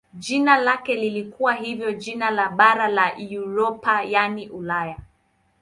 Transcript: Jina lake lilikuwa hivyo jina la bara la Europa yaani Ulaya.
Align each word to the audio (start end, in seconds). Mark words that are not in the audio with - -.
Jina 0.13 0.57
lake 0.57 0.95
lilikuwa 0.95 1.53
hivyo 1.53 1.91
jina 1.93 2.29
la 2.31 2.49
bara 2.49 2.87
la 2.87 3.17
Europa 3.19 4.03
yaani 4.03 4.49
Ulaya. 4.49 4.97